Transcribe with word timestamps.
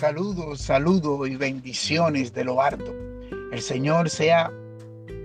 Saludos, 0.00 0.62
saludos 0.62 1.28
y 1.28 1.36
bendiciones 1.36 2.32
de 2.32 2.42
lo 2.42 2.62
alto. 2.62 2.94
El 3.52 3.60
Señor 3.60 4.08
sea 4.08 4.50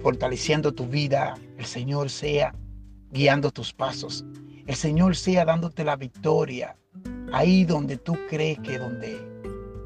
fortaleciendo 0.01 0.73
tu 0.73 0.85
vida, 0.85 1.35
el 1.57 1.63
Señor 1.63 2.09
sea 2.09 2.53
guiando 3.09 3.51
tus 3.51 3.71
pasos, 3.71 4.25
el 4.67 4.75
Señor 4.75 5.15
sea 5.15 5.45
dándote 5.45 5.85
la 5.85 5.95
victoria 5.95 6.75
ahí 7.31 7.63
donde 7.63 7.95
tú 7.95 8.17
crees 8.29 8.59
que 8.59 8.77
donde 8.77 9.17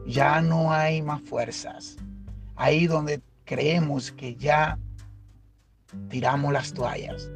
ya 0.07 0.41
no 0.41 0.73
hay 0.73 1.04
más 1.04 1.21
fuerzas, 1.21 1.96
ahí 2.56 2.88
donde 2.88 3.21
creemos 3.46 4.12
que 4.12 4.36
ya 4.38 4.80
tiramos 6.10 6.52
las 6.52 6.74
toallas, 6.74 7.30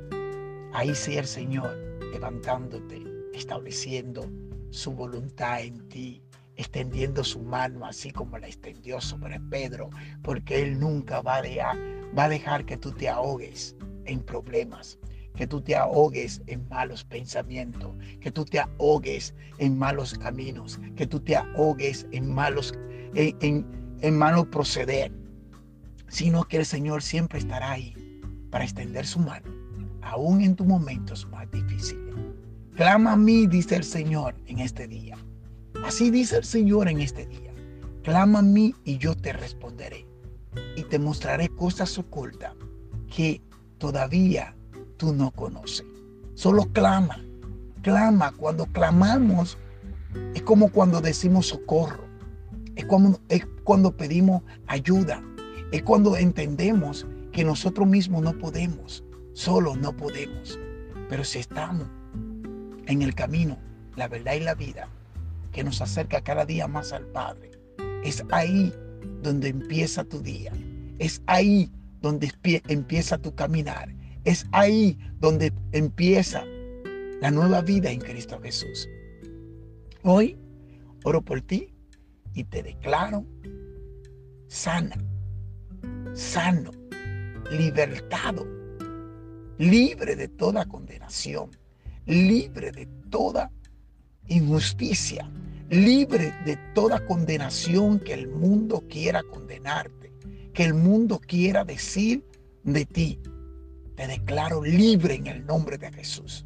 ahí 0.74 0.96
sea 0.96 1.20
el 1.20 1.28
Señor 1.28 1.78
levantándote, 2.12 3.04
estableciendo 3.32 4.28
su 4.72 4.92
voluntad 4.92 5.62
en 5.62 5.88
ti, 5.88 6.24
extendiendo 6.56 7.24
su 7.24 7.42
mano 7.42 7.86
así 7.86 8.12
como 8.12 8.38
la 8.38 8.48
extendió 8.48 9.02
sobre 9.02 9.40
Pedro, 9.40 9.90
porque 10.22 10.62
Él 10.62 10.80
nunca 10.80 11.22
va 11.22 11.38
a 11.38 11.42
dejar, 11.42 11.78
va 12.18 12.26
a 12.26 12.30
dejar 12.30 12.66
que 12.66 12.78
tú 12.78 12.92
te 12.92 13.10
ahogues 13.10 13.76
en 14.06 14.22
problemas, 14.22 15.00
que 15.36 15.48
tú 15.48 15.62
te 15.62 15.76
ahogues 15.76 16.42
en 16.48 16.68
malos 16.70 17.04
pensamientos, 17.04 17.96
que 18.20 18.32
tú 18.32 18.46
te 18.46 18.60
ahogues 18.60 19.34
en 19.58 19.78
malos 19.78 20.14
caminos, 20.14 20.80
que 20.96 21.08
tú 21.08 21.20
te 21.20 21.36
ahogues 21.36 22.06
en 22.12 22.34
malos, 22.34 22.74
en, 23.16 23.36
en, 23.42 23.98
en 24.02 24.18
malo 24.18 24.50
proceder, 24.50 25.12
sino 26.08 26.44
que 26.44 26.58
el 26.58 26.66
Señor 26.66 27.02
siempre 27.02 27.40
estará 27.40 27.72
ahí 27.72 27.96
para 28.52 28.64
extender 28.64 29.06
su 29.08 29.20
mano, 29.20 29.52
aún 30.02 30.42
en 30.42 30.56
tus 30.56 30.68
momentos 30.68 31.28
más 31.30 31.50
difíciles. 31.50 32.14
Clama 32.76 33.14
a 33.14 33.18
mí, 33.18 33.48
dice 33.48 33.76
el 33.76 33.84
Señor, 33.84 34.36
en 34.48 34.60
este 34.60 34.88
día. 34.88 35.18
Así 35.82 36.12
dice 36.12 36.38
el 36.38 36.44
Señor 36.44 36.88
en 36.88 37.02
este 37.02 37.26
día. 37.26 37.52
Clama 38.04 38.40
a 38.40 38.44
mí 38.44 38.76
y 38.84 38.98
yo 38.98 39.16
te 39.16 39.34
responderé. 39.34 40.06
Y 40.76 40.84
te 40.84 41.00
mostraré 41.00 41.50
cosas 41.50 41.98
ocultas 41.98 42.54
que 43.14 43.42
todavía 43.78 44.56
tú 44.98 45.14
no 45.14 45.32
conoces. 45.32 45.86
Solo 46.36 46.66
clama. 46.72 47.24
Clama. 47.82 48.32
Cuando 48.38 48.66
clamamos 48.68 49.58
es 50.34 50.42
como 50.44 50.70
cuando 50.70 51.02
decimos 51.02 51.48
socorro. 51.48 52.04
Es 52.76 52.86
cuando, 52.86 53.20
es 53.30 53.46
cuando 53.64 53.96
pedimos 53.96 54.44
ayuda. 54.68 55.24
Es 55.72 55.84
cuando 55.84 56.16
entendemos 56.18 57.08
que 57.32 57.44
nosotros 57.44 57.88
mismos 57.88 58.22
no 58.22 58.38
podemos. 58.38 59.04
Solo 59.34 59.76
no 59.76 59.96
podemos. 59.96 60.60
Pero 61.10 61.24
si 61.24 61.40
estamos 61.40 61.88
en 62.86 63.02
el 63.02 63.16
camino, 63.16 63.58
la 63.96 64.08
verdad 64.08 64.34
y 64.34 64.42
la 64.42 64.56
vida, 64.56 64.90
que 65.54 65.64
nos 65.64 65.82
acerca 65.82 66.22
cada 66.22 66.46
día 66.46 66.68
más 66.68 66.92
al 66.92 67.06
Padre. 67.08 67.52
Es 68.04 68.24
ahí 68.32 68.74
donde 69.22 69.50
empieza 69.50 70.04
tu 70.04 70.22
día. 70.22 70.52
Es 71.00 71.22
ahí 71.28 71.72
donde 72.02 72.32
empieza 72.68 73.18
tu 73.18 73.34
caminar. 73.34 73.96
Es 74.26 74.46
ahí 74.52 74.98
donde 75.20 75.54
empieza 75.72 76.44
la 77.22 77.32
nueva 77.32 77.62
vida 77.62 77.90
en 77.90 78.02
Cristo 78.02 78.40
Jesús. 78.42 78.90
Hoy 80.04 80.38
oro 81.06 81.22
por 81.22 81.42
ti 81.42 81.74
y 82.34 82.44
te 82.44 82.64
declaro 82.64 83.26
sana, 84.48 84.98
sano, 86.14 86.72
libertado, 87.52 88.46
libre 89.58 90.16
de 90.16 90.28
toda 90.28 90.66
condenación, 90.66 91.52
libre 92.06 92.72
de 92.72 92.88
toda 93.10 93.52
injusticia, 94.28 95.30
libre 95.74 96.34
de 96.46 96.58
toda 96.76 97.06
condenación 97.06 98.00
que 98.00 98.14
el 98.14 98.28
mundo 98.28 98.84
quiera 98.88 99.24
condenarte, 99.24 100.14
que 100.54 100.64
el 100.64 100.74
mundo 100.74 101.20
quiera 101.20 101.66
decir 101.66 102.24
de 102.64 102.86
ti. 102.86 103.20
Te 103.96 104.08
declaro 104.08 104.64
libre 104.64 105.16
en 105.16 105.28
el 105.28 105.46
nombre 105.46 105.78
de 105.78 105.92
Jesús. 105.92 106.46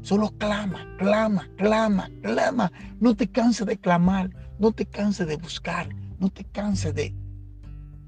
Solo 0.00 0.30
clama, 0.38 0.96
clama, 0.98 1.50
clama, 1.56 2.10
clama. 2.22 2.72
No 2.98 3.14
te 3.14 3.30
canses 3.30 3.66
de 3.66 3.76
clamar, 3.76 4.30
no 4.58 4.72
te 4.72 4.86
canses 4.86 5.26
de 5.26 5.36
buscar, 5.36 5.88
no 6.18 6.30
te 6.30 6.44
canses 6.44 6.94
de 6.94 7.14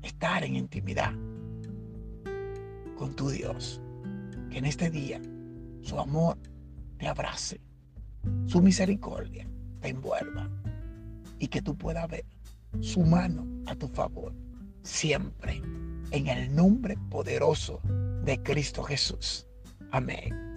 estar 0.02 0.44
en 0.44 0.56
intimidad 0.56 1.12
con 2.96 3.14
tu 3.14 3.28
Dios. 3.28 3.80
Que 4.50 4.58
en 4.58 4.64
este 4.64 4.90
día 4.90 5.20
su 5.82 5.98
amor 5.98 6.38
te 6.98 7.06
abrace, 7.06 7.60
su 8.46 8.62
misericordia 8.62 9.46
envuelva 9.88 10.48
y 11.38 11.48
que 11.48 11.62
tú 11.62 11.76
puedas 11.76 12.08
ver 12.08 12.24
su 12.80 13.00
mano 13.02 13.46
a 13.66 13.74
tu 13.74 13.88
favor 13.88 14.32
siempre 14.82 15.62
en 16.10 16.28
el 16.28 16.54
nombre 16.54 16.96
poderoso 17.10 17.80
de 18.24 18.42
Cristo 18.42 18.82
Jesús. 18.82 19.46
Amén. 19.90 20.53